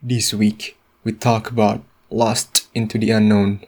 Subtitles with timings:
[0.00, 3.66] This week, we talk about Lost into the Unknown.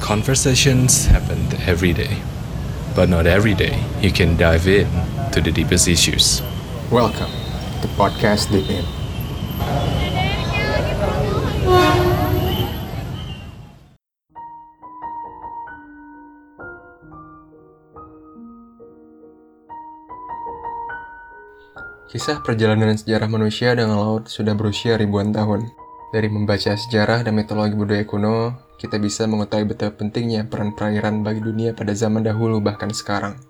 [0.00, 2.20] Conversations happen every day,
[2.94, 4.86] but not every day you can dive in
[5.32, 6.42] to the deepest issues.
[6.90, 7.32] Welcome
[7.80, 9.01] to Podcast Deep In.
[22.12, 25.72] Kisah perjalanan sejarah manusia dengan laut sudah berusia ribuan tahun.
[26.12, 31.40] Dari membaca sejarah dan mitologi budaya kuno, kita bisa mengetahui betapa pentingnya peran perairan bagi
[31.40, 33.40] dunia pada zaman dahulu bahkan sekarang.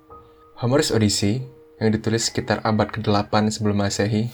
[0.63, 1.43] Homer's Odyssey,
[1.83, 4.31] yang ditulis sekitar abad ke-8 sebelum masehi,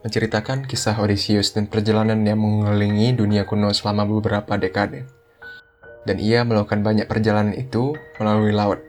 [0.00, 5.04] menceritakan kisah Odysseus dan perjalanan yang mengelilingi dunia kuno selama beberapa dekade.
[6.08, 8.80] Dan ia melakukan banyak perjalanan itu melalui laut.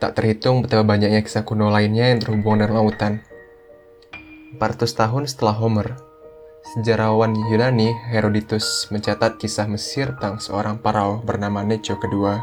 [0.00, 3.20] Tak terhitung betapa banyaknya kisah kuno lainnya yang terhubung dengan lautan.
[4.56, 6.00] 400 tahun setelah Homer,
[6.72, 12.40] sejarawan Yunani Herodotus mencatat kisah Mesir tentang seorang parao bernama Necho kedua.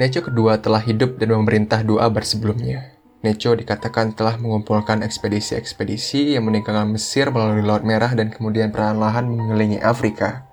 [0.00, 2.96] Necho kedua telah hidup dan memerintah dua abad sebelumnya.
[3.20, 9.78] Necho dikatakan telah mengumpulkan ekspedisi-ekspedisi yang meninggalkan Mesir melalui Laut Merah dan kemudian perlahan-lahan mengelilingi
[9.84, 10.48] Afrika.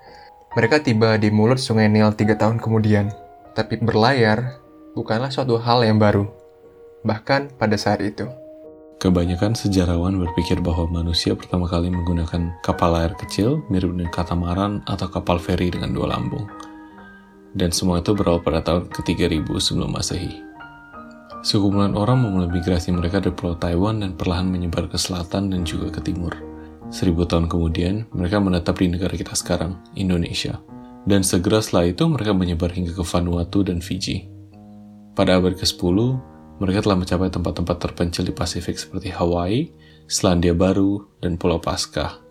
[0.53, 3.09] Mereka tiba di mulut sungai Nil tiga tahun kemudian,
[3.55, 4.61] tapi berlayar
[4.99, 6.27] bukanlah suatu hal yang baru,
[7.07, 8.27] bahkan pada saat itu.
[8.99, 15.07] Kebanyakan sejarawan berpikir bahwa manusia pertama kali menggunakan kapal layar kecil mirip dengan katamaran atau
[15.07, 16.43] kapal feri dengan dua lambung.
[17.55, 20.43] Dan semua itu berawal pada tahun ke-3000 sebelum masehi.
[21.39, 25.95] Sekumpulan orang memulai migrasi mereka dari pulau Taiwan dan perlahan menyebar ke selatan dan juga
[25.95, 26.35] ke timur.
[26.91, 30.59] Seribu tahun kemudian, mereka menetap di negara kita sekarang, Indonesia.
[31.07, 34.38] Dan segera setelah itu mereka menyebar hingga ke Vanuatu dan Fiji.
[35.19, 36.15] Pada abad ke-10,
[36.63, 39.67] mereka telah mencapai tempat-tempat terpencil di Pasifik seperti Hawaii,
[40.07, 42.23] Selandia Baru, dan Pulau Paskah.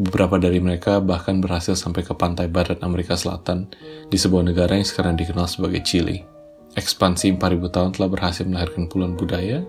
[0.00, 3.68] Beberapa dari mereka bahkan berhasil sampai ke pantai barat Amerika Selatan
[4.08, 6.24] di sebuah negara yang sekarang dikenal sebagai Chili.
[6.72, 9.60] Ekspansi 4000 tahun telah berhasil melahirkan puluhan budaya,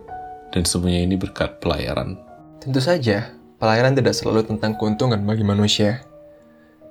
[0.56, 2.16] dan semuanya ini berkat pelayaran.
[2.63, 6.07] Tentu saja, pelayaran tidak selalu tentang keuntungan bagi manusia.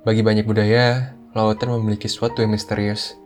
[0.05, 3.22] Bagi banyak budaya, lautan memiliki sesuatu yang misterius.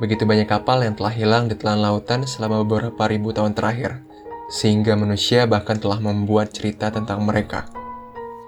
[0.00, 4.00] Begitu banyak kapal yang telah hilang di telan lautan selama beberapa ribu tahun terakhir,
[4.48, 7.68] sehingga manusia bahkan telah membuat cerita tentang mereka.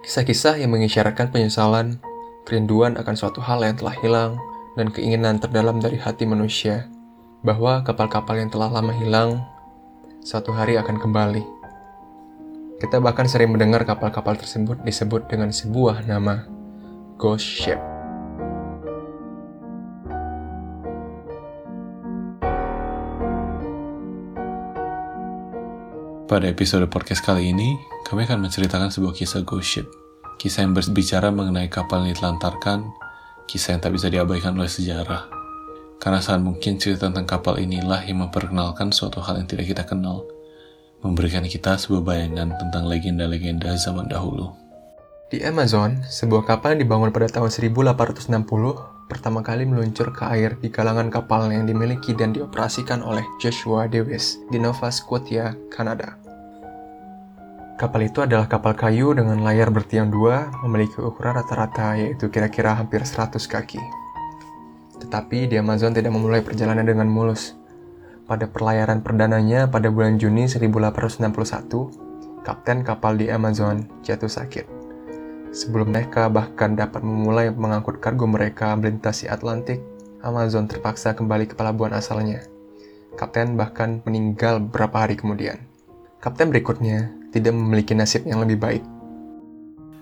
[0.04, 2.00] Kisah-kisah yang mengisyaratkan penyesalan,
[2.44, 4.36] kerinduan akan suatu hal yang telah hilang,
[4.74, 6.90] dan keinginan terdalam dari hati manusia
[7.44, 9.40] bahwa kapal-kapal yang telah lama hilang
[10.24, 11.44] suatu hari akan kembali.
[12.82, 16.44] Kita bahkan sering mendengar kapal-kapal tersebut disebut dengan sebuah nama,
[17.16, 17.93] Ghost Ship.
[26.24, 27.76] Pada episode podcast kali ini,
[28.08, 29.84] kami akan menceritakan sebuah kisah ghost ship.
[30.40, 32.88] Kisah yang berbicara mengenai kapal yang ditelantarkan,
[33.44, 35.28] kisah yang tak bisa diabaikan oleh sejarah.
[36.00, 40.24] Karena sangat mungkin cerita tentang kapal inilah yang memperkenalkan suatu hal yang tidak kita kenal,
[41.04, 44.48] memberikan kita sebuah bayangan tentang legenda-legenda zaman dahulu.
[45.28, 50.72] Di Amazon, sebuah kapal yang dibangun pada tahun 1860 pertama kali meluncur ke air di
[50.72, 56.16] kalangan kapal yang dimiliki dan dioperasikan oleh Joshua Davis di Nova Scotia, Kanada.
[57.74, 63.02] Kapal itu adalah kapal kayu dengan layar bertiang dua, memiliki ukuran rata-rata yaitu kira-kira hampir
[63.02, 63.82] 100 kaki.
[65.02, 67.58] Tetapi di Amazon tidak memulai perjalanan dengan mulus.
[68.24, 74.83] Pada perlayaran perdananya pada bulan Juni 1861, kapten kapal di Amazon jatuh sakit.
[75.54, 79.78] Sebelum mereka bahkan dapat memulai mengangkut kargo mereka melintasi Atlantik,
[80.18, 82.42] Amazon terpaksa kembali ke pelabuhan asalnya.
[83.14, 85.62] Kapten bahkan meninggal beberapa hari kemudian.
[86.18, 88.82] Kapten berikutnya tidak memiliki nasib yang lebih baik.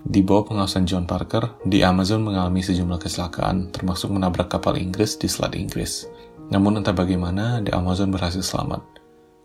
[0.03, 5.29] Di bawah pengawasan John Parker, di Amazon mengalami sejumlah kecelakaan, termasuk menabrak kapal Inggris di
[5.29, 6.09] Selat Inggris.
[6.49, 8.92] Namun entah bagaimana, di Amazon berhasil selamat.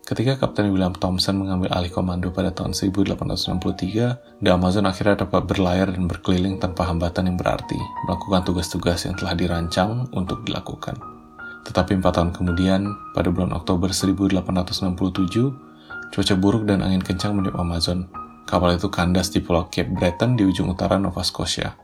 [0.09, 5.93] Ketika Kapten William Thompson mengambil alih komando pada tahun 1863, The Amazon akhirnya dapat berlayar
[5.93, 7.77] dan berkeliling tanpa hambatan yang berarti,
[8.09, 10.97] melakukan tugas-tugas yang telah dirancang untuk dilakukan.
[11.61, 14.89] Tetapi empat tahun kemudian, pada bulan Oktober 1867,
[16.09, 18.09] cuaca buruk dan angin kencang menimpa Amazon.
[18.49, 21.77] Kapal itu kandas di Pulau Cape Breton di ujung utara Nova Scotia.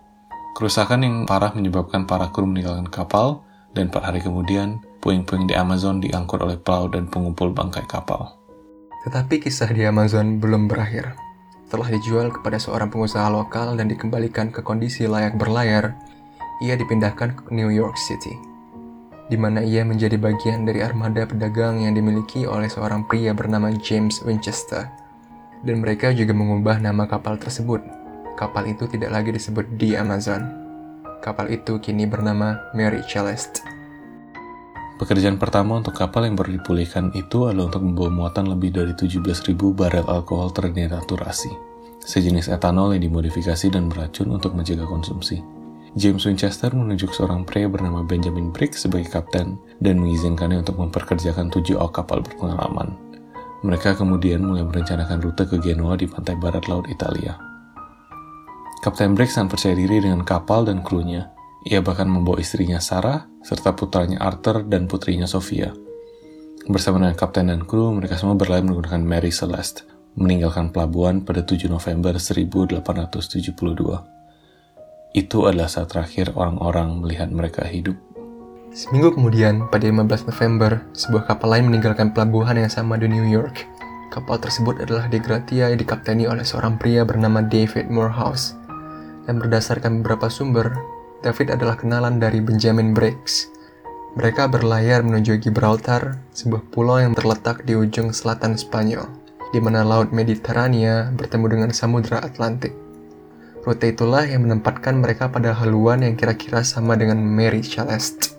[0.58, 3.46] Kerusakan yang parah menyebabkan para kru meninggalkan kapal,
[3.78, 8.42] dan empat hari kemudian, puing-puing di Amazon diangkut oleh pelaut dan pengumpul bangkai kapal.
[9.06, 11.14] Tetapi kisah di Amazon belum berakhir.
[11.70, 15.94] Setelah dijual kepada seorang pengusaha lokal dan dikembalikan ke kondisi layak berlayar,
[16.66, 18.34] ia dipindahkan ke New York City.
[19.26, 24.22] di mana ia menjadi bagian dari armada pedagang yang dimiliki oleh seorang pria bernama James
[24.22, 24.86] Winchester.
[25.66, 27.82] Dan mereka juga mengubah nama kapal tersebut.
[28.38, 30.46] Kapal itu tidak lagi disebut di Amazon.
[31.26, 33.75] Kapal itu kini bernama Mary Celeste.
[34.96, 39.52] Pekerjaan pertama untuk kapal yang baru dipulihkan itu adalah untuk membawa muatan lebih dari 17.000
[39.76, 41.52] barel alkohol terdenaturasi,
[42.00, 45.44] sejenis etanol yang dimodifikasi dan beracun untuk menjaga konsumsi.
[46.00, 51.76] James Winchester menunjuk seorang pria bernama Benjamin Briggs sebagai kapten dan mengizinkannya untuk memperkerjakan tujuh
[51.76, 52.96] awak kapal berpengalaman.
[53.68, 57.36] Mereka kemudian mulai merencanakan rute ke Genoa di pantai barat laut Italia.
[58.80, 61.35] Kapten Briggs sangat percaya diri dengan kapal dan krunya,
[61.66, 65.74] ia bahkan membawa istrinya Sarah, serta putranya Arthur dan putrinya Sophia.
[66.70, 69.82] Bersama dengan kapten dan kru, mereka semua berlayar menggunakan Mary Celeste,
[70.14, 73.58] meninggalkan pelabuhan pada 7 November 1872.
[75.18, 77.98] Itu adalah saat terakhir orang-orang melihat mereka hidup.
[78.70, 83.66] Seminggu kemudian, pada 15 November, sebuah kapal lain meninggalkan pelabuhan yang sama di New York.
[84.14, 88.54] Kapal tersebut adalah De Gratia yang dikapteni oleh seorang pria bernama David Morehouse.
[89.26, 93.48] Dan berdasarkan beberapa sumber, David adalah kenalan dari Benjamin Briggs.
[94.16, 99.08] Mereka berlayar menuju Gibraltar, sebuah pulau yang terletak di ujung selatan Spanyol,
[99.52, 102.72] di mana Laut Mediterania bertemu dengan Samudra Atlantik.
[103.68, 108.38] Rute itulah yang menempatkan mereka pada haluan yang kira-kira sama dengan Mary Celeste.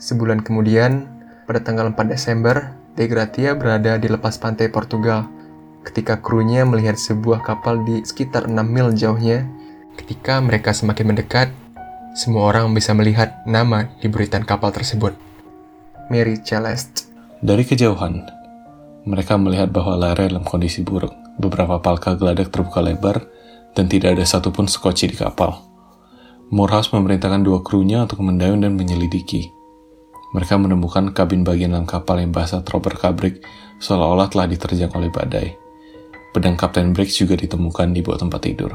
[0.00, 1.04] Sebulan kemudian,
[1.44, 5.28] pada tanggal 4 Desember, De Gratia berada di lepas pantai Portugal
[5.84, 9.48] ketika krunya melihat sebuah kapal di sekitar 6 mil jauhnya.
[9.96, 11.48] Ketika mereka semakin mendekat,
[12.10, 15.14] semua orang bisa melihat nama di buritan kapal tersebut.
[16.10, 17.06] Mary Celeste.
[17.38, 18.26] Dari kejauhan,
[19.06, 21.14] mereka melihat bahwa layar dalam kondisi buruk.
[21.40, 23.24] Beberapa palka geladak terbuka lebar,
[23.72, 25.56] dan tidak ada satupun skoci di kapal.
[26.50, 29.46] Morehouse memerintahkan dua krunya untuk mendayung dan menyelidiki.
[30.34, 33.42] Mereka menemukan kabin bagian dalam kapal yang basah terobek-kabrik
[33.78, 35.54] seolah-olah telah diterjang oleh badai.
[36.30, 38.70] Pedang Kapten Briggs juga ditemukan di bawah tempat tidur.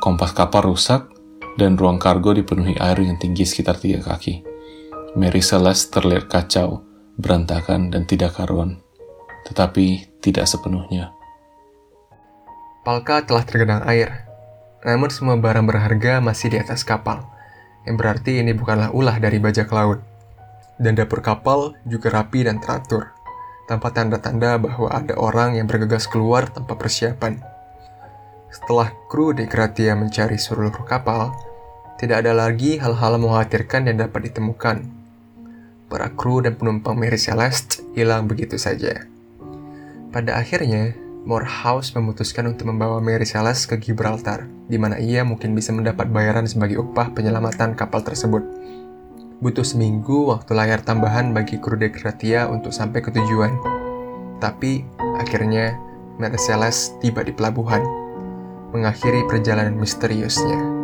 [0.00, 1.15] Kompas kapal rusak
[1.56, 4.44] dan ruang kargo dipenuhi air yang tinggi sekitar tiga kaki.
[5.16, 6.84] Mary Celeste terlihat kacau,
[7.16, 8.76] berantakan, dan tidak karuan.
[9.48, 11.16] Tetapi tidak sepenuhnya.
[12.84, 14.28] Palka telah tergenang air,
[14.84, 17.24] namun semua barang berharga masih di atas kapal,
[17.88, 19.98] yang berarti ini bukanlah ulah dari bajak laut.
[20.76, 23.16] Dan dapur kapal juga rapi dan teratur,
[23.64, 27.40] tanpa tanda-tanda bahwa ada orang yang bergegas keluar tanpa persiapan.
[28.52, 31.34] Setelah kru de Gratia mencari seluruh kapal,
[31.96, 34.84] tidak ada lagi hal-hal mengkhawatirkan yang dapat ditemukan.
[35.88, 39.08] Para kru dan penumpang Mary Celeste hilang begitu saja.
[40.12, 40.92] Pada akhirnya,
[41.24, 46.44] Morehouse memutuskan untuk membawa Mary Celeste ke Gibraltar, di mana ia mungkin bisa mendapat bayaran
[46.44, 48.44] sebagai upah penyelamatan kapal tersebut.
[49.40, 53.56] Butuh seminggu waktu layar tambahan bagi kru De Gratia untuk sampai ke tujuan.
[54.36, 54.84] Tapi,
[55.16, 55.80] akhirnya,
[56.20, 57.80] Mary Celeste tiba di pelabuhan,
[58.76, 60.75] mengakhiri perjalanan misteriusnya.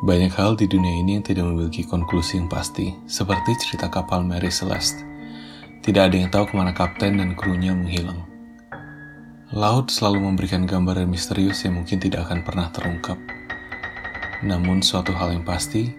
[0.00, 4.48] Banyak hal di dunia ini yang tidak memiliki konklusi yang pasti, seperti cerita kapal Mary
[4.48, 5.04] Celeste.
[5.84, 8.24] Tidak ada yang tahu ke mana kapten dan krunya menghilang.
[9.52, 13.20] Laut selalu memberikan gambaran misterius yang mungkin tidak akan pernah terungkap.
[14.40, 15.92] Namun suatu hal yang pasti,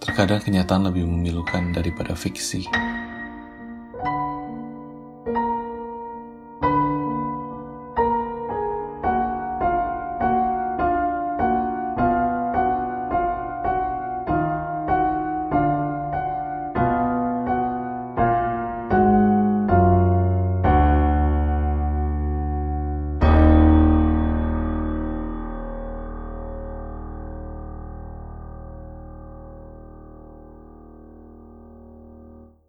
[0.00, 2.64] terkadang kenyataan lebih memilukan daripada fiksi.